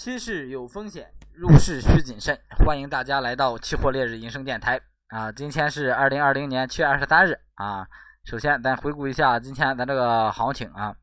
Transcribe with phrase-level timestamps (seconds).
[0.00, 2.34] 期市有风险，入市需谨慎。
[2.64, 5.30] 欢迎大家来到期货烈日银声电台啊！
[5.30, 7.86] 今天是二零二零年七月二十三日啊。
[8.24, 10.96] 首先，咱回顾一下今天咱这个行情啊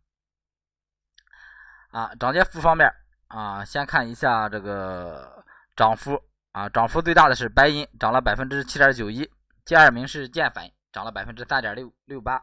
[1.91, 2.91] 啊，涨跌幅方面
[3.27, 5.45] 啊，先看一下这个
[5.75, 6.19] 涨幅
[6.51, 9.23] 啊，涨幅最大的是白银，涨了百分之七点九一；
[9.63, 12.39] 第二名是淀粉，涨了百分之三点六六八；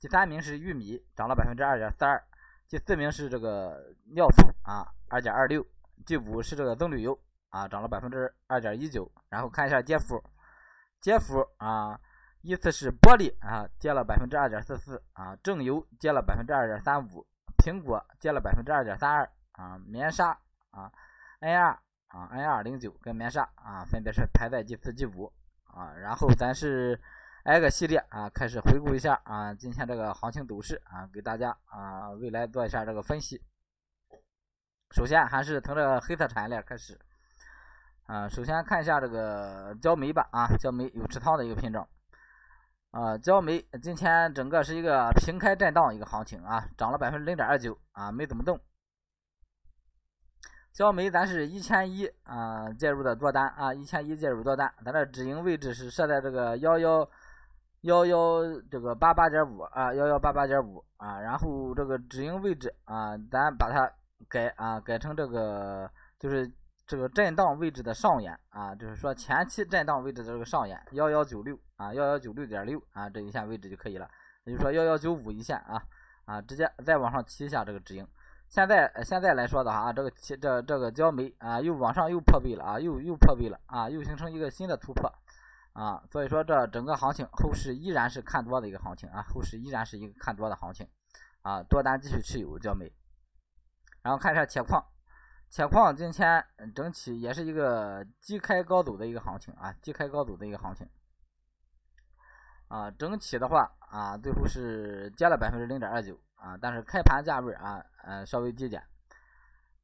[0.00, 2.16] 第三名是玉米，涨了百分之二点四二；
[2.68, 5.66] 第四名是这个尿素啊，二点二六。
[6.06, 7.18] 第五是这个棕榈油
[7.50, 9.10] 啊，涨了百分之二点一九。
[9.28, 10.22] 然后看一下跌幅，
[11.02, 12.00] 跌幅啊，
[12.40, 17.26] 依次是玻璃啊，跌了百分之二点四四啊，正油跌了百分之二点三五，
[17.58, 20.30] 苹果跌了百分之二点三二啊，棉纱
[20.70, 20.90] 啊
[21.40, 25.30] ，N 二啊，N 二零九跟棉纱啊，分别是排在第四、第五
[25.64, 25.92] 啊。
[25.92, 26.98] 然后咱是
[27.44, 33.38] 挨个系列啊，开始回顾一下啊，今天这个行情走势啊，给大家啊，未来做一下这个分析。
[34.90, 36.98] 首先还是从这个黑色产业链开始，
[38.06, 41.86] 啊，首先看一下这个焦煤吧，啊，焦煤有持仓的一个品种，
[42.90, 48.58] 啊，焦煤今天整个是一个平开震荡一个行情啊，涨了百分之零点二九啊，没怎么动。
[50.72, 57.08] 焦煤咱是一千一啊介入的多单啊，一千一介入多单，咱这止盈位置是设在这个幺幺
[57.82, 63.92] 幺幺这个八八点五啊，幺幺八八点五啊，然后这个止盈位置啊，咱把它。
[64.28, 66.50] 改啊，改成这个就是
[66.86, 74.08] 这个震荡位置的上沿啊，就是说前期震荡位置的这个上沿幺幺九六啊，幺幺九六点六啊这一线位置就可以了。
[74.44, 75.82] 也就是说幺幺九五一线啊
[76.24, 78.06] 啊，直接再往上提一下这个止盈。
[78.48, 80.10] 现在现在来说的话啊，这个
[80.40, 85.12] 这这个焦煤啊又往上又破位了啊，又又破位了啊，又形成一个新的突破
[85.74, 90.88] 啊，所以说这整个行情后市依然是看多的一个行情啊，后市依然是一个看多的行情
[91.42, 92.90] 啊，多单继续持有焦煤。
[94.08, 94.82] 然后看一下铁矿，
[95.50, 96.42] 铁矿今天
[96.74, 100.88] 整体也是一个低开高走的一个行情啊，低开高走的一个行情
[102.68, 108.82] 啊，整体的话啊，最后是跌了百分之零点二九啊，但是开盘价位啊，呃，稍微低点，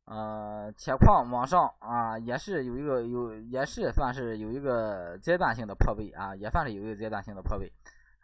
[0.06, 7.70] 呃，铁矿往上啊，也是有一个有，也是算是有一个阶段性的破位啊，也算是有一个阶段性的破位。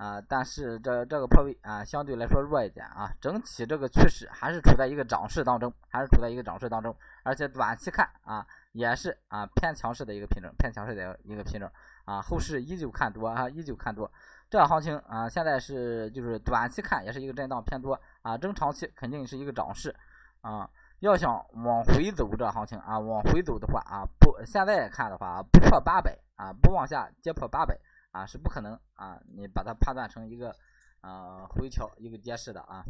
[0.01, 11.71] 啊，但是这这个破位啊，相对来说弱一点啊，整体这个趋势还是处在一个涨势当中，还是处在一个涨势当中，而且短期看啊，也是啊偏强势的一个品种，偏强势的一个品种
[12.07, 14.11] 啊，后市依旧看多啊，依旧看多，
[14.49, 19.95] 这行情啊，现在是就是短期看也是一个震荡偏多啊，中长期肯定是一个涨势
[20.41, 20.67] 啊，
[21.01, 27.79] 要想往回走这行情啊，往回走的话啊，不现在看的话不破八百啊，不往下跌破八百。
[28.13, 29.21] 啊，是不可能啊！
[29.29, 30.53] 你把它判断成一个
[31.01, 32.85] 呃回调一个跌势的啊。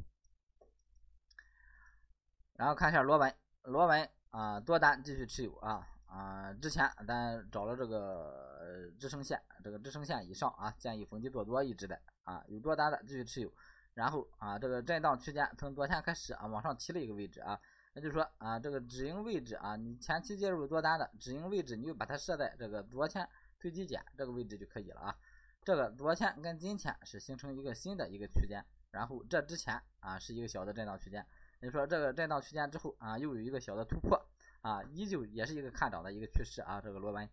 [2.54, 6.52] 然后看一下螺纹，螺纹啊多单继续持有啊啊！
[6.54, 13.52] 之前咱找了这个支撑线，这个支撑线以上啊，建议逢低做多一直的啊，有多单的继续持有。
[13.92, 17.60] 然后啊，这个震荡区间从昨天开始啊往上提了一个位置啊，
[17.92, 23.28] 那就是说啊，这个止盈位置啊，你前期介入多单的止盈位置，你就把它设在这个昨天。
[23.60, 25.14] 最低点这个位置就可以了啊，
[25.62, 31.24] 这个昨天跟今天是形成一个新的一个区间，然后这之前啊是一个小的震荡区间，
[31.60, 34.18] 也就说这个震荡区间之后啊又有一个小的突破
[34.62, 37.28] 啊，依旧也是一个看涨的一个趋势啊，这个螺纹，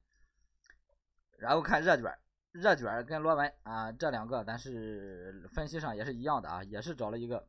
[1.37, 2.13] 然后看热卷，
[2.51, 7.47] 热卷跟螺纹啊这两个咱是分析上也是一样的啊，也是找了一个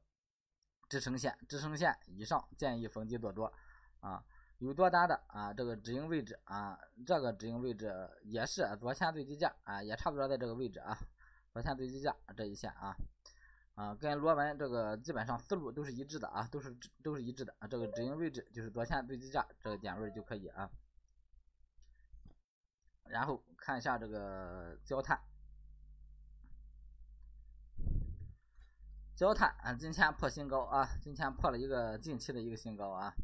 [0.89, 3.53] 支撑线，支撑线以上建议逢低做多
[3.99, 4.25] 啊。
[4.59, 6.77] 有多单的啊，这个止盈位置啊，
[7.07, 10.99] 这个止盈位置也是昨天最低价啊，也差不多在这个位置啊，
[11.53, 12.97] 昨天最低价这一线啊，
[13.75, 20.69] 啊，跟螺纹这个基本上思路都是一致的啊，都是都是一致的啊，这个止盈位置就是昨天最低价这个点位就可以啊。
[23.05, 25.21] 然后看一下这个焦炭，
[29.15, 33.15] 焦炭啊，今天破新高啊，今天破了一个近期的一个新高啊。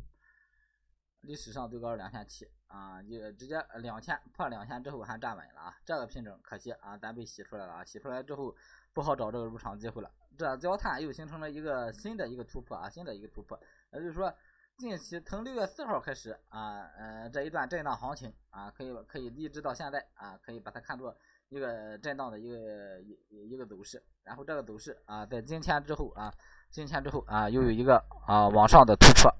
[1.27, 8.55] 历史上最高是两千七啊，就直接两千破两千之后还站稳了啊，这个品种可惜啊，咱被洗出来了啊，洗出来之后
[8.93, 10.11] 不好找这个入场机会了。
[10.37, 13.59] 这焦炭又形成了一个新的一个突破啊，新的一个突破，
[13.93, 14.33] 也就是说
[14.77, 21.17] 近期从六月四号开始啊，呃这一段震荡行情啊，可以可以一直到现在啊，可以把它看作
[21.49, 26.33] 一个震荡的一个一一个走势，然后这个走势啊，在今天之后啊，
[26.71, 27.97] 今天之后啊，又有一个
[28.27, 29.33] 啊往上的突破。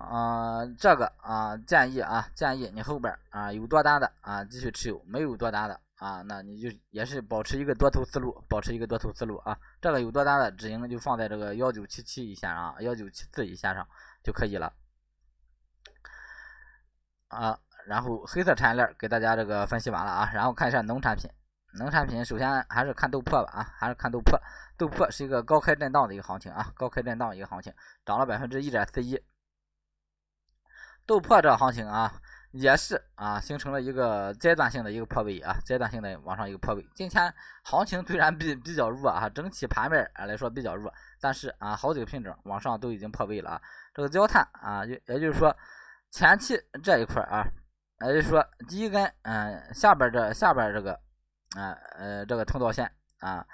[0.00, 9.56] 啊，这个啊，建议啊，建议你后边啊有多单的啊继续持有，没有多单的啊，那你就也是保持一个多头思路，保持一个多头思路啊。
[9.80, 13.86] 这个有多单的止盈就放在这个幺九七七一线啊，幺九七四一线上
[14.22, 14.72] 就可以了。
[17.28, 21.30] 啊，然后黑色产业链给大家这个分析完了啊，然后看一下农产品。
[21.74, 24.36] 农产品首先还是看豆粕吧啊，还是看豆粕。
[24.76, 27.72] 豆粕是一个高开震荡的一个行情啊，高开震荡一个行情，
[28.04, 29.20] 涨了百分之一点四一。
[31.10, 32.22] 豆粕这个行情啊，
[32.52, 36.88] 也是啊，形成了一个阶段性的一个破位啊，阶段性的往上一个破位。
[36.94, 37.34] 今天
[37.64, 43.62] 行情虽然比比较弱啊，整体盘面来说比较弱，但是啊，好几个品种往上都已经破位了啊。
[43.92, 45.52] 这个焦炭啊，也也就是说
[46.12, 47.44] 前期这一块啊，
[48.06, 50.92] 也就是说第一根嗯下边这下边这个。
[51.56, 53.44] 啊，呃，这个通道线啊，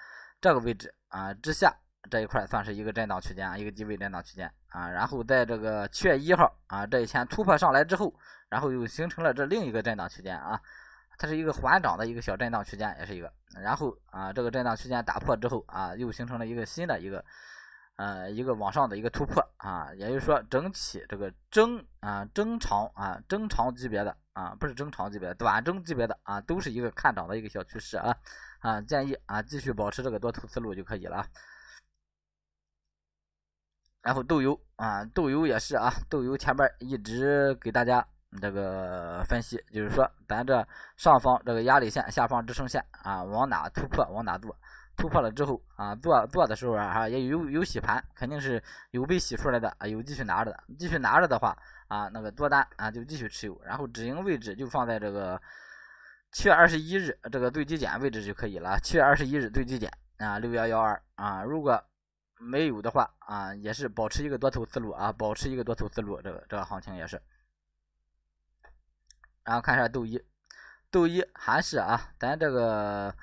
[0.43, 1.75] 这个位置啊之下
[2.11, 4.91] 这一块算是一个震荡区间啊，一个低位震荡区间啊。
[4.91, 8.13] 然后在这个七月一号啊这一天突破上来之后，
[8.49, 10.61] 然后又形成了这另一个震荡区间啊，
[11.17, 13.33] 它是一个缓涨的一个小震荡区间，也是一个。
[13.63, 17.25] 然后啊，这个震荡区间打破之后啊，又形成了一个新的一个
[17.97, 24.17] 呃一个往上的一个突破啊，也就是说整体这个中啊中长啊中长级别的。
[24.37, 28.15] 啊，不是中长级别，短中级别的啊，都是一个看涨的一个小趋势啊
[28.61, 31.27] 啊，建议啊继续保持这个多头思路就可以了。
[34.07, 38.07] 然后豆油啊，豆油也是啊，豆油前边一直给大家
[38.41, 40.65] 这个分析，就是说咱这
[40.97, 44.57] 上方这个压力线，下方支撑线啊，往哪突破往哪做，
[44.97, 48.63] 突破了之后啊，做做的时候啊，也有有洗盘，肯定是
[48.93, 51.57] 有被洗出来的啊，有继续拿着的，继续拿着的话。
[51.89, 55.41] 啊，那个多单啊，就继续持有，然后止盈位置就放在这个
[56.33, 58.77] 七月二十一日这个最低点位置就可以了。
[58.83, 61.81] 七月二十一日最低点啊，六幺幺二啊，如果
[62.39, 67.21] 没有的话啊，也是保持一个多头思路啊，保持一个多头思路，这个这个行情也是。
[69.45, 70.23] 然后看一下豆一，
[70.91, 73.15] 豆一还是啊，咱这个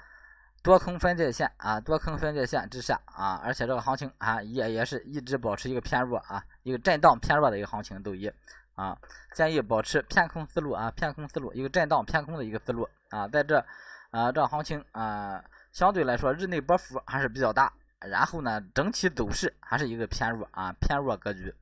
[0.61, 6.43] 多空分界线啊，多空分界线之下啊，而且这个行情啊，也也是一直保持一个偏弱啊。
[6.63, 8.31] 一个震荡偏弱的一个行情都一
[8.75, 8.97] 啊，
[9.33, 13.63] 建议保持偏空思路啊，偏空思路，一个震荡偏空的一个思路啊，在这
[14.11, 17.71] 啊这行情啊相对来说日内波幅还是比较大，
[18.09, 21.55] 然后呢整体走势还是一个偏弱啊偏弱格局，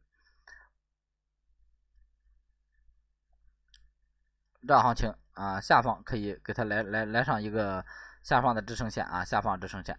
[4.68, 7.86] 这行情啊下方可以给它来来来上一个
[8.24, 9.98] 下方的支撑线啊下方支撑线，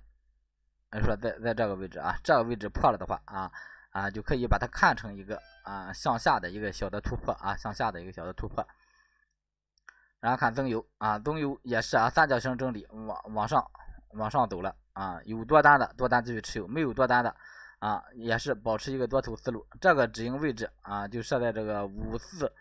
[1.02, 3.50] 说在在这个位置啊这个位置破了的话啊。
[3.92, 8.66] 啊，就可以把它看成一个啊向下的一个小的突破啊，向下的一个小的突破。
[10.18, 13.70] 然后看增油啊，增油也是啊三角形整理往往上
[14.12, 17.34] 往上走了啊，有多单的多单继续持有，没有多单的
[17.78, 19.66] 啊也是保持一个多头思路。
[19.80, 22.52] 这个止盈位置啊就设在这个五四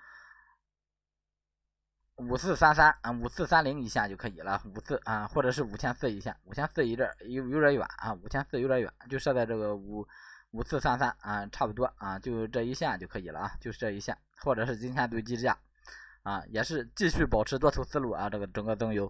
[2.15, 10.07] 五四三三啊五四三零一线就可以了，五四啊或者是五千四一线，五千四有点有有点远啊，五千四有点远，就设在这个五。
[10.53, 15.57] 五四三三啊，差不多啊，就这一线就可以了啊，就是这一线，或者是今天对基价
[16.23, 19.09] 啊，也是继续保持多头思路啊，这个整个增油。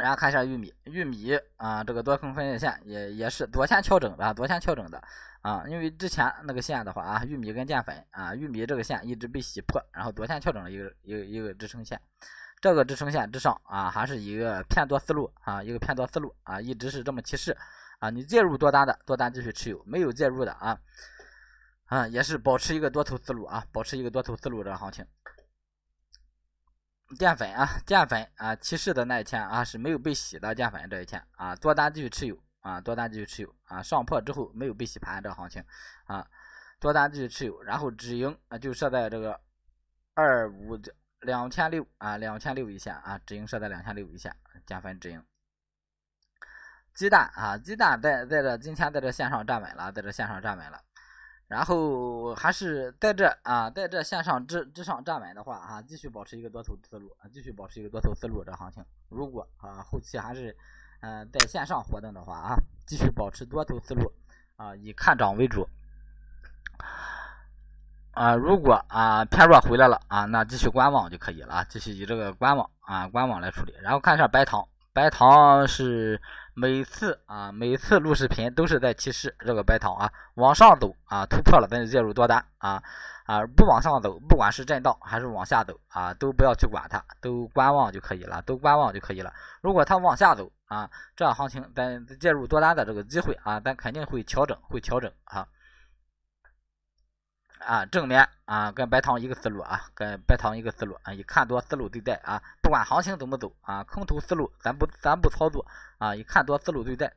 [0.00, 5.02] 然后看一下玉米，玉米啊，这个多空分界线也也是昨天调整的，昨天调整的
[5.42, 12.00] 啊，因为之前那个线的话啊，玉米跟淀粉啊，玉米这个线一直被洗破，然后昨天调整了一个一个一个支撑线，
[12.60, 17.56] 这个支撑线之上啊，还是一个偏多思路啊，一个偏多思路啊，一直是这么提示。
[18.00, 20.80] 啊，你介入多单的多单继续持有，没有介入的啊，
[21.84, 25.04] 啊也是保持一个多头思路啊，保持一个多头思路这个行情。
[27.18, 35.64] 淀粉啊，淀粉啊，提示的那一天啊是没有被洗的淀粉这一天啊，多单继续持有啊，多单继续持有啊，上破之后没有被洗盘这个行情
[36.04, 36.26] 啊，
[36.78, 39.40] 多单继续持有，然后止盈啊就设在这个
[40.14, 40.78] 二五
[41.20, 45.22] 两千六啊，两千六一线啊，止盈设在两千六一线，淀粉止盈。
[46.94, 50.82] 鸡蛋啊，鸡蛋在在这今天在这线上站稳了，在这线上站稳了，
[51.50, 58.84] 然后还是在这啊，在这线上之之上站稳的话啊，继续保持一个多头思路啊，继续保持一个多头思路这行情。
[59.08, 60.56] 如果啊后期还是
[61.00, 62.54] 嗯在线上活动的话啊，
[62.86, 64.12] 继续保持多头思路
[64.54, 65.68] 啊，以看涨为主
[68.12, 68.36] 啊。
[68.36, 73.74] 如果啊偏弱回来了啊，那继续观望就可以了啊，继续以这个观望啊观望来处理。
[73.82, 76.22] 然后看一下白糖，白糖是。
[76.60, 82.82] 每次啊，每次录视频都是在提示这个白糖啊往上走啊，突破了咱就介入多单啊
[83.24, 89.32] 啊，不往上走，不管是震荡还是往下走啊，都不要去管它，都观望就可以了，都观望就可以了。
[89.62, 95.48] 如果它往下走啊，这样行情咱介入多单的这个机会啊，咱肯定会调整，会调整啊。
[97.60, 105.64] 啊，正面啊，跟白糖一个思路啊，跟白糖一个思路啊，以看多思路对待啊，不管行情怎么走啊，空头思路咱不咱不操作
[105.98, 107.12] 啊，以看多思路对待。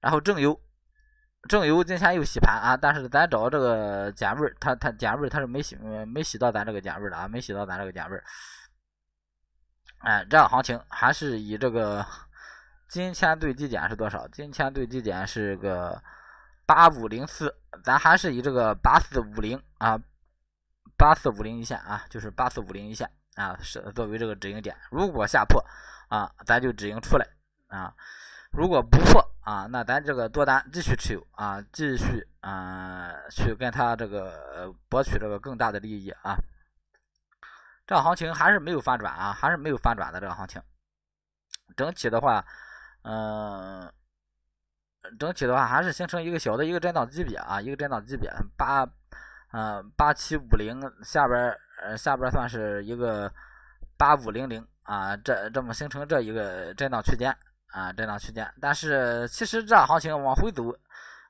[0.00, 0.60] 然后正油，
[1.48, 5.74] 正油今天又洗盘啊，但是咱找这个减位，它它减位它是没洗
[6.06, 8.22] 没洗到咱这个减位的啊，没洗到咱这个减位。
[10.00, 12.06] 哎，这样行情还是以这个
[12.88, 14.28] 金钱对基减是多少？
[14.28, 16.00] 金钱对基减是个
[16.66, 17.54] 八五零四，
[17.84, 19.96] 咱还是以这个八四五零啊，
[20.98, 24.76] 八四五零一线啊，就是八四五零一线啊，是作为这个止盈点。
[24.90, 25.64] 如果下破
[26.08, 27.26] 啊，咱就止盈出来
[27.68, 27.94] 啊。
[28.50, 36.36] 如果不破啊，那咱这个多单继续持有啊，继续啊去跟他这个博取这个更大的利益啊。
[37.86, 40.60] 这行情还是没有反转啊，还是没有反转的这个行情。
[41.76, 42.44] 整体的话，
[43.02, 43.92] 嗯，
[45.18, 48.86] 整体的话还是形成一个小的一个震荡级别啊，一个震荡级别八，
[49.52, 53.30] 嗯，八七五零下边呃下边算是一个
[53.96, 57.36] 八五零零啊，这这么形成这一个震荡区间。
[57.72, 60.72] 啊，震荡区间，但是其实这行情往回走，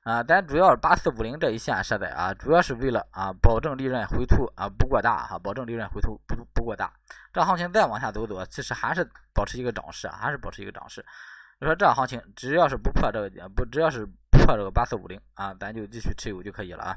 [0.03, 6.93] 啊，咱主要八四五零这一线设在啊，主要是为了啊，保证利润回吐啊不过大哈，保证利润回吐不不过大。
[7.33, 11.03] 这行情再往下走走，其实还是保持一个涨势，还是保持一个涨势。
[11.59, 16.95] 你说这行情只要是不破这个点，不只要是不破这个八四五零啊，咱就继续持有就可以了啊。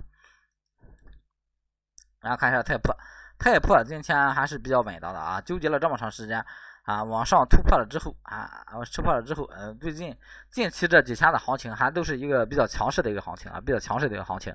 [2.20, 2.94] 然后看一下太破，
[3.38, 6.44] 太破今天还是比较稳当的啊，纠结了这么长时间。
[6.84, 10.16] 啊，往上突破了之后啊，突破了之后，嗯，最近
[10.50, 14.52] 近期这几天的行情还都是一个比较强势的一个行情啊，比较强势的一个行情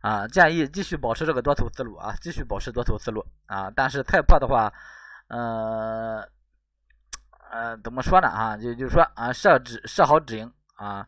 [0.00, 4.72] 啊，建议继续保持这个多头思路啊，继续保持多头思路啊，但是太破的话，
[5.28, 6.24] 呃，
[7.52, 8.56] 呃，怎么说呢啊？
[8.56, 11.06] 就就是说啊，设止设好止盈啊。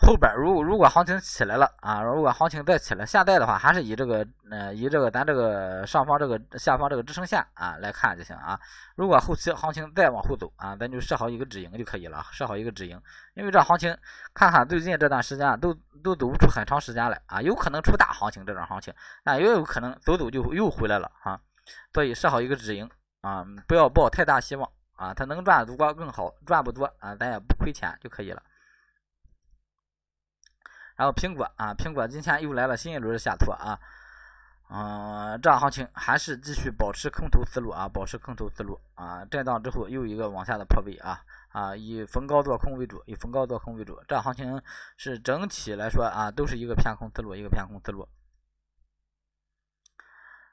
[0.00, 8.58] 后边如如果行情起来了啊，如果行情再起来，现在的话还是以这个呃以这个咱这个上方这个下方这个支撑线啊来看就行啊。
[8.94, 12.98] 如果后期行情再往后走啊，咱就设好一个止盈就可以了，设好一个止盈。
[13.34, 13.94] 因为这行情
[14.32, 18.94] 看看最近这段时间啊，都都走不出很长时间来啊，有可能出大行情这种行情，
[19.24, 21.38] 那也有可能走走就又回来了啊。
[21.92, 22.88] 所以设好一个止盈
[23.20, 28.42] 啊，不要抱太大希望啊，它能赚多更好，赚不多啊，咱也不亏钱就可以了。
[30.96, 33.78] 然后苹果啊，苹果今天又来了新一轮的下挫啊，
[34.68, 44.60] 嗯，这行情还是继续保持空头思路啊，保持空头思路啊，震荡之后又一个往下的破位啊啊，以逢高做空为主，以逢高做空为主，这行情
[44.96, 48.08] 是整体来说啊，都是一个偏空思路，一个偏空思路。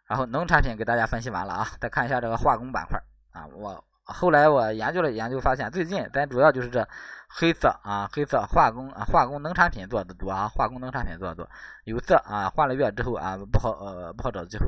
[0.05, 3.83] 然后农产品给大家分析完了啊，再看一下这个化工板块啊，我。
[4.05, 6.87] 后来我研究了研究，发现最近咱主要就是这
[7.27, 11.49] 黑色啊，黑色化工啊，化工农产品做的多啊，化工农产品做的多。
[11.85, 14.67] 有色啊，换了月之后啊，不好呃不好找机会。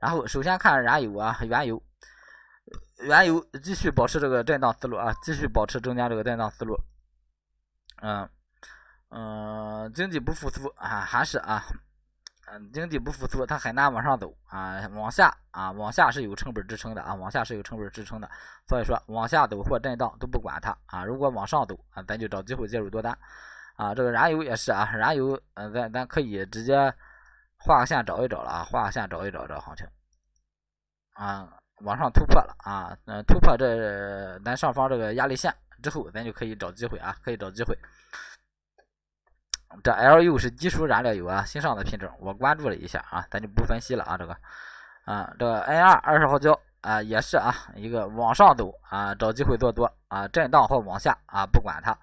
[0.00, 1.82] 然后首先看燃油啊，原油，
[3.02, 6.74] 原油继续保持这个震荡思路啊，继续保持中间这个震荡思路。
[8.00, 8.28] 嗯
[9.10, 11.62] 嗯，经济不复苏啊，还是啊。
[12.52, 18.28] 嗯，经济不复苏，它很难往上走啊，往下啊，往下是有成本支撑的啊，往下是有成本支撑的，
[18.66, 23.16] 所以说往下走或震荡都不管它啊，如果往上走啊，咱就找机会介入多单
[23.76, 23.94] 啊。
[23.94, 26.92] 这个燃油也是啊，燃油嗯，咱咱可以直接
[27.56, 29.86] 画个线找一找了啊，画个线找一找这个行情
[31.14, 31.48] 啊，
[31.82, 35.54] 往上突破了啊，嗯，突破这咱上方这个压力线
[35.84, 37.78] 之后，咱就可以找机会啊，可以找机会。
[39.84, 44.16] 这 L U 是基础燃料油啊，新上的品种，我关注了一下啊，咱就不分析了啊。
[44.16, 44.36] 这个
[45.04, 51.96] 啊，这个 N2 二十号胶啊，也是啊，一个往上走啊，找机会做多啊，震荡或往下啊，不管它。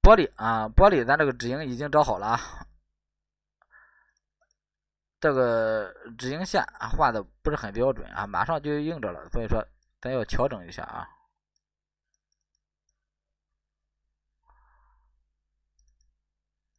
[0.00, 2.40] 玻璃啊，玻璃咱这个止盈已经找好了啊，
[5.20, 6.64] 这个止盈线
[6.96, 9.64] 画的不是很标准啊，马上就硬着了，所以说
[10.00, 11.08] 咱要调整一下啊。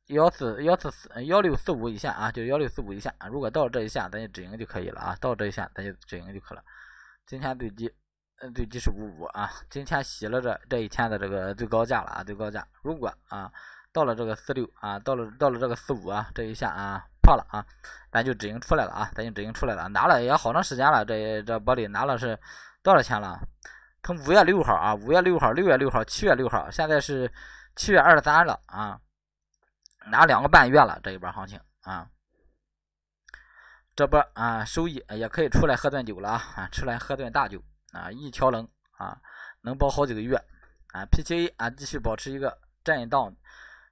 [0.07, 3.27] 幺四幺四四幺六四五一线啊，就幺六四五一线啊。
[3.27, 5.15] 如果到了这一线，咱就止盈就可以了啊。
[5.21, 6.63] 到这一线，咱就止盈就可以了。
[7.25, 7.89] 今天最低，
[8.41, 9.49] 嗯，最低是五五啊。
[9.69, 12.67] 今天洗了这这一天的这个最高价了啊，最高价。
[12.81, 13.49] 如果啊，
[13.93, 17.65] 到了这个四六啊，到了到了这个四五啊，这一线啊破了啊，
[18.11, 19.87] 咱就止盈出来了啊，咱就止盈出来了。
[19.87, 22.37] 拿了也好长时间了，这这玻璃拿了是
[22.81, 23.39] 多少钱了？
[24.03, 27.31] 从五月六号啊，五月六号、六月六号、七月六号，现在是
[27.77, 28.99] 七月二十三了啊。
[30.07, 32.07] 拿两个半月了，这一波行情啊，
[33.95, 38.67] 这波啊收益也可以出来喝顿酒了啊，出来喝顿大酒啊，一条龙
[38.97, 39.17] 啊，
[39.61, 40.35] 能包好几个月
[40.93, 41.05] 啊。
[41.05, 43.33] PTA 啊继续保持一个震荡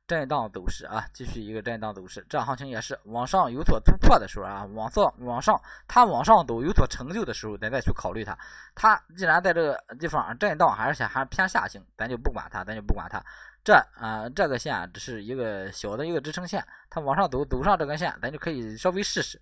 [0.08, 2.26] 震荡走势啊，继续一个震荡走势。
[2.30, 8.38] 这行情也是往上有所突破的时候啊，往上往上它往上走有所成就的时候，咱再去考虑它。
[8.76, 13.24] 它既然在这个地方震荡，而且还偏下行，咱就不管它，咱就不管它。
[13.64, 19.40] 这啊这个线只是一个小的一个支撑线，它往上走走上这根线，咱就可以稍微试试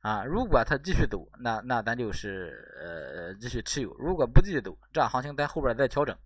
[0.00, 0.24] 啊。
[0.24, 6.16] 如果它继续走，那那咱就是呃继续持有；如果不继续走，这行情在后边再调整。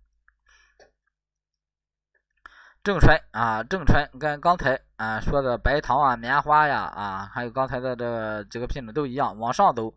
[2.83, 9.91] 正春啊，正春跟刚才啊说的白糖啊、棉花呀啊，还有刚才的这几个品种都一样，往上走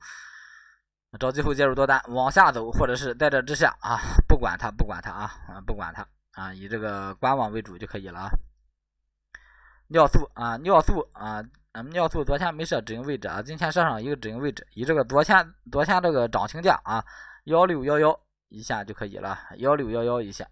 [1.19, 5.31] 找机会介入多单，往下走或者是在这之下啊，不管它，不管它啊，
[5.67, 6.07] 不管它
[6.39, 8.31] 啊，以这个观望为主就可以了啊。
[9.89, 11.43] 尿素啊，尿素啊，
[11.73, 17.05] 嗯，尿素昨天没设止盈位置啊，今天设上一个止盈位置，以这个昨天昨天这个涨停价啊，
[17.45, 20.49] 幺六幺幺一下就可以了，幺六幺幺一下。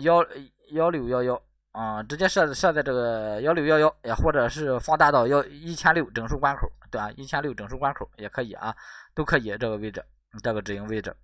[0.00, 0.26] 幺
[0.70, 1.40] 幺六幺幺
[1.70, 7.12] 啊，直接设设在这个幺六幺幺，也或者是放大到幺一千六整数关口，对吧？
[7.12, 8.74] 一千六整数关口也可以啊，
[9.14, 10.04] 都可以这个位置，
[10.42, 11.14] 这个止盈位置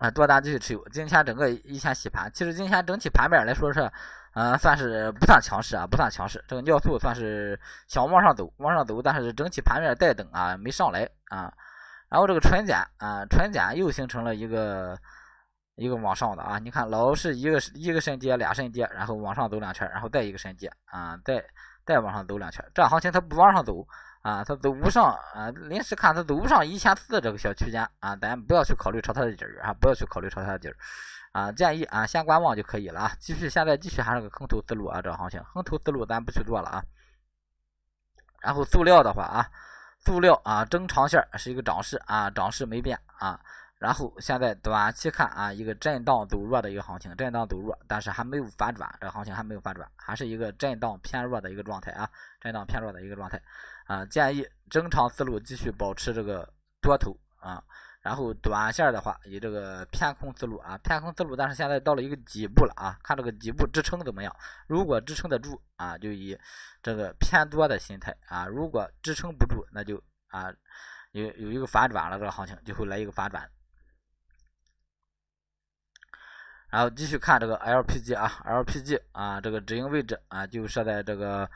[0.00, 0.82] 啊，多单继续持有。
[0.88, 3.88] 今天整个一天洗盘，其实今天整体盘面来说是，
[4.34, 6.42] 嗯，算是不算强势啊，不算强势。
[6.48, 11.52] 这个尿素算是想往上走，往上走，但是整体盘面带动啊，没上来啊。
[12.08, 14.98] 然后这个纯碱啊，纯碱又形成了一个。
[15.76, 21.42] 一个往上的啊，你看老是一个一个深跌俩深跌，然后往上走两圈，然后再一个深跌啊，再
[21.90, 23.84] 再往上走两圈，这行情它不往上走
[24.22, 30.76] 啊，它走不上啊，临时看它走不上一千四这个小区间啊，咱不要去考虑抄它的底儿啊，不要去考虑抄它的底儿
[31.32, 36.84] 啊，建议啊先观望就可以了啊，继续现在继续还是个空头思路啊，这个行情空头思路咱不去做了啊，
[38.40, 39.50] 然后塑料的话啊，
[40.04, 43.40] 塑料啊中长线是一个涨势啊，涨势没变啊。
[43.80, 52.06] 然后现在短期看啊，一个震荡走弱的一个行情，震荡走弱，但是还没有反转，这个行情还没有反转，还是一个震荡偏弱的一个状态啊，
[52.42, 53.40] 震荡偏弱的一个状态
[53.86, 56.46] 啊，建议正常思路继续保持这个
[56.82, 57.64] 多头啊，
[58.02, 66.38] 然后短线的话以这个偏空思路啊，偏空思路，但是现在到了一个底部了啊，看这个底部支撑怎么样，如果支撑得住啊，就以
[66.82, 69.96] 这个偏多的心态啊，如果支撑不住，那就
[70.28, 70.52] 啊
[71.12, 73.50] 有有一个反转了，这个行情就会来一个反转。
[76.70, 81.50] 然后继续看这个 LPG 啊，LPG 啊，这个止盈位置啊，就设在这个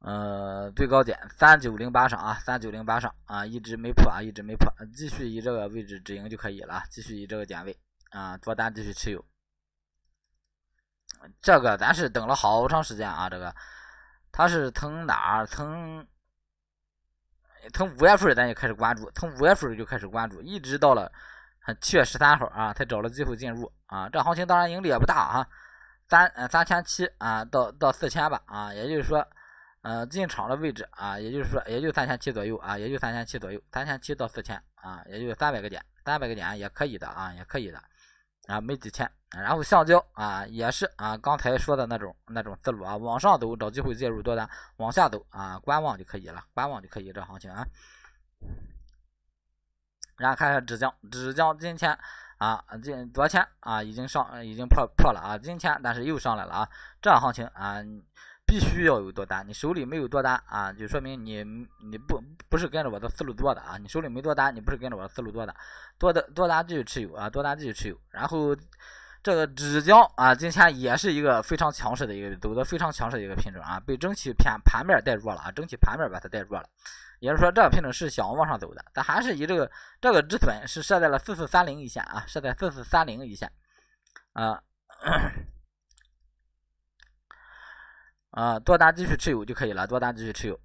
[0.00, 7.74] 呃最高点三九零八上啊，三九零八上啊，一直没破啊，一直没破，继续以这个位置止盈就可以了，继续以这个点位
[8.10, 9.24] 啊做单继续持有。
[11.40, 13.54] 这个咱是等了好长时间啊，这个
[14.30, 15.46] 它是从哪儿？
[15.46, 16.06] 从
[17.72, 21.10] 从五月份咱就开始关注，从五月份就开始关注，一直到了。
[21.80, 25.48] 七月十三号啊，才找了机会进入啊，这行情当然盈利也不大啊，
[26.08, 29.26] 三三千七啊到到四千吧啊，也就是说，
[29.82, 37.82] 呃进场的位置啊，也就是说也就三千七左右啊，也就三千七左右，三千七到四千啊，也就三百个点，三百个点也可以的啊，也可以的
[38.46, 39.10] 啊，没几千。
[39.30, 47.66] 然后橡胶啊也是啊，刚才说的那种那种思路啊，往上走找机会介入多单，往下走啊观望就可以了，观望就可以这行情啊。
[50.16, 51.98] 然后看一下纸浆，纸浆今天
[52.38, 56.68] 啊，今昨天啊已经上，已经破破了啊，今天但是又上来了啊，
[57.00, 57.82] 这样行情啊，
[58.46, 61.42] 必须要有多单，你手里没有多单啊，就说明你
[61.88, 65.54] 你不不是跟着我的思路做的啊，你手里没多单，你不是跟着我的思路做的，
[65.98, 68.54] 多的多单继续持有啊，多单继续持有，然后
[69.22, 76.68] 这个纸浆啊，今天也是一个非常强势的一个走的非常强势的一个品种啊，被整体盘盘面带弱了啊，整体盘面把它带弱了。
[77.20, 83.50] 也就是说，这个品种是想往上走的，但还是以这个这个止损是设在了四四三零一线啊，设在四四三零一线
[84.32, 84.62] 啊
[88.30, 90.60] 啊，多单继续持有就可以了，多单继续持有，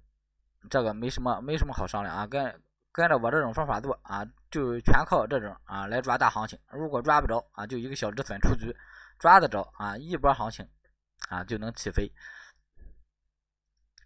[0.68, 8.76] 这个没什么没什么好商量啊，跟跟着我这种方法做啊，就全靠这种啊来抓大行情，如果抓不着啊，就一个小止损出局，
[9.18, 10.68] 抓得着啊，一波行情
[11.28, 12.12] 啊就能起飞。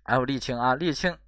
[0.04, 1.18] 然后沥青啊，沥青。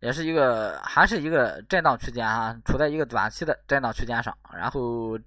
[0.00, 5.18] 也是一个，还是一个震荡区间啊，处在一个短期的震荡区间上，然后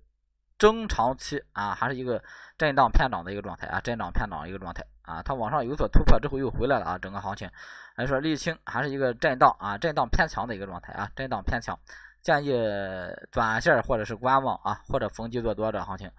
[0.57, 2.23] 中长期啊，还是一个
[2.57, 7.49] 震荡偏涨的一个状态啊，震荡偏涨的一个状态啊，它往上有所突破之后又回来了啊，整个行情
[7.95, 11.77] 来说沥青还是一个震荡啊，震荡偏强的一个状态啊，震荡偏强，
[12.21, 12.53] 建议
[13.31, 16.09] 短线或者是观望啊，或者逢低做多的行情。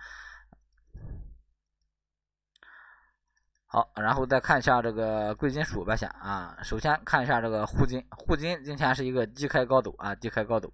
[3.73, 10.71] 好，然后再看一下这个贵金属吧，先啊，首先看一下这个沪金，沪金今天是一个低开高走啊，低开高走。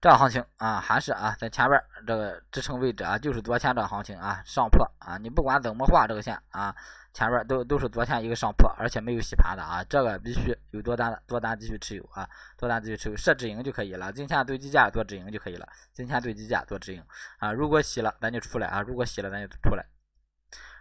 [0.00, 6.72] 这行情啊，还是啊，在前边这个支撑位置啊，就是昨天这行情啊，上破啊，你不管怎么画这个线啊，
[7.12, 12.24] 前边都都是昨天一个上破，而且没有洗盘的啊，这个必须有多单的多单继续持有啊，
[12.56, 17.04] 多单继续持有，设止盈就可以了，今天对基价做止盈就可以了，今天对基价做止盈
[17.38, 19.84] 啊，如果洗了咱就出来啊，如果洗了咱就出来，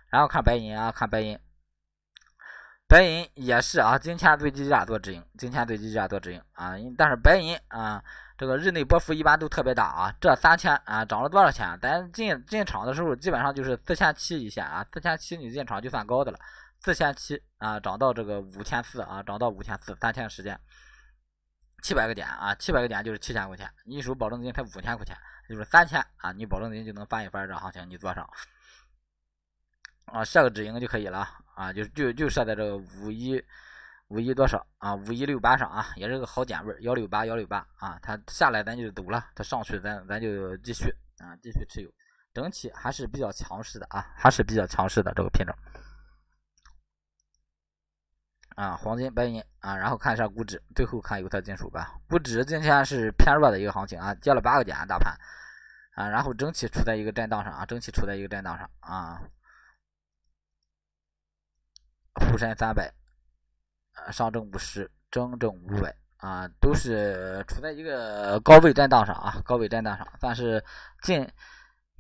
[0.10, 1.38] 然后看白银啊，看白银。
[2.90, 8.02] 白银也是啊，今天对基价做止盈，今天对基价做止盈啊，但是白银啊，
[8.38, 11.78] 这个日内波幅一般都特别大啊，这三千啊涨了多少钱？
[11.82, 16.40] 咱进进场的时候基本上就是四千七一线啊，四千七你进场就算高的了，
[16.80, 20.58] 四千七啊涨到这个五千四啊，涨到五千四，三天时间，
[21.84, 25.14] 七百个点啊，七百个点就是七千块钱，你手保证金才五千块钱，
[25.50, 28.26] 就是三千啊，你保证金就能翻一番这行情，你做上。
[30.08, 33.44] 啊，设个止盈就可以了啊，就就就设在这个五一
[34.08, 40.90] 五一多少啊，五一六八上啊，也是个好点位，幺六八幺六八啊，它下来咱就走了，它上去咱咱就继续
[41.20, 41.90] 啊，继续持有，
[42.34, 45.54] 整体还是比较强势的啊，还是比较强势的这个品种。
[48.56, 55.14] 啊，黄金白银啊，然后看一下股指，最后看有色金属吧，股指今天是偏弱的一个行情啊，跌了八个点啊大盘。
[55.96, 59.20] 啊，然后整体处在一个震荡上啊，整体处在一个震荡上啊。
[62.20, 62.92] 沪深三百，
[63.96, 70.64] 呃，上证五十，中证五百啊，都是处在一个高位震荡上啊，高位震荡上，但是
[71.04, 71.28] 近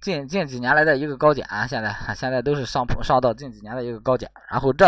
[0.01, 4.86] 近近几年来的一个高点啊，现在现在都是上破上到近几年的一个高点，然后这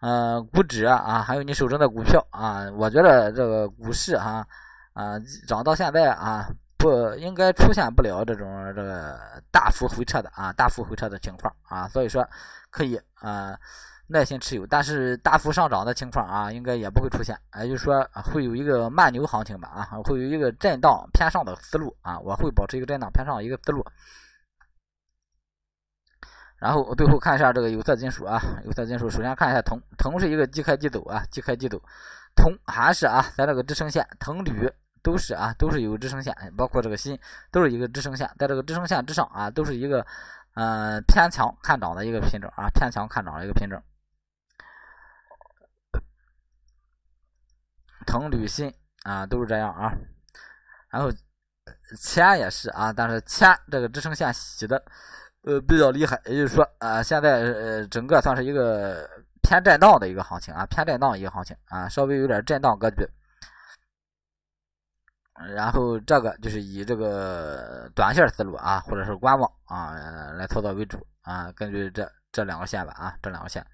[0.00, 4.46] 呃股指啊，还有你手中的股票啊，我觉得这个股市哈
[4.92, 9.18] 啊涨到现在啊，不应该出现不了这种这个
[9.50, 12.24] 大幅回撤的啊，大幅回撤的情况啊，所以说
[12.70, 13.58] 可以啊。
[14.12, 23.84] 耐心持有，但是大幅上涨的情况啊，应该也不会出现，也就是说会有一个慢牛行情吧啊，会有一个震荡偏上的思路啊，我会保持一个震荡偏上的一个思路。
[26.58, 31.80] 然后最后看一下这个有色金属啊，有色金属首先看一下铜，铜是一个即开即走啊，即开即走，
[32.36, 34.70] 铜还是啊，在这个支撑线，铜铝
[35.02, 37.18] 都是啊，都是有支撑线，包括这个锌
[37.50, 40.06] 都是一个支撑线，在这个支撑线之上啊，都是一个
[40.54, 43.82] 嗯偏强看涨的一个品种啊，偏强看涨的一个品种。
[48.06, 48.72] 铜铝锌
[49.04, 49.92] 啊，都是这样啊。
[50.90, 51.10] 然后
[51.98, 54.82] 铅也是啊，但是铅这个支撑线洗的
[55.42, 59.08] 呃比较厉害，也就是说啊，现在呃整个算是一个
[59.42, 63.08] 偏震荡的一个行情啊，偏震荡一个行情啊，稍微有点震荡格局。
[65.54, 69.94] 然后这个就是以这个短线思路啊，或者是观望啊
[70.36, 73.66] 来操作为主啊，根据这这两个线吧啊，这两个线。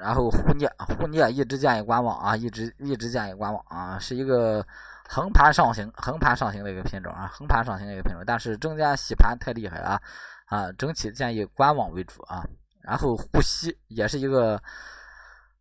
[0.00, 4.64] 然后沪镍，沪镍一直建议观望啊，一直一直建议观望啊，是一个
[5.08, 10.00] 横盘上行、横盘上行的一个品种啊，横盘上行的一个品种，但是中间洗盘太厉害了
[10.46, 12.44] 啊，整体建议观望为主啊。
[12.82, 14.60] 然后沪锡也是一个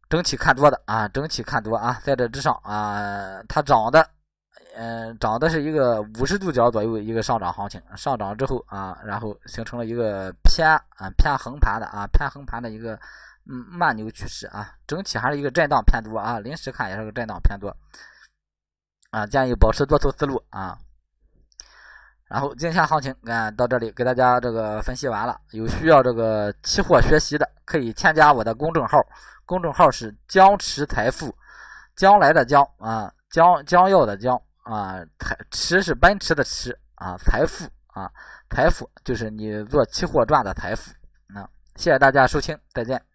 [0.09, 4.05] 整体看多的啊，整体看多啊，在这之上啊，它涨的，
[4.75, 10.67] 嗯，涨的是一个五十度角左右一个上涨行情，上涨之后啊，然后形成了一个偏
[10.97, 12.99] 啊偏横盘的啊偏横盘的一个。
[13.49, 17.75] 嗯，慢牛趋势啊，整体还是一个震荡偏多啊，临时看也是个震荡偏多
[19.11, 20.77] 啊，建议保持多头思路啊。
[22.29, 25.39] 然后今天行情看到这里，给大家这个分析完了。
[25.51, 28.97] 有需要这个期货学习的，可以添加我的公众号，
[29.45, 31.35] 公众号是江池财富，
[31.95, 38.09] 将来的将啊，将将要的将啊，财池是奔驰的驰啊，财富啊，
[38.49, 40.91] 财富就是你做期货赚的财富
[41.35, 41.47] 啊。
[41.75, 43.12] 谢谢大家收听，再见。